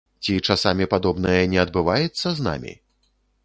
Ці 0.27 0.37
часамі 0.53 0.87
падобнае 0.93 1.37
не 1.53 1.59
адбываецца 1.67 2.27
з 2.39 2.49
намі? 2.49 2.77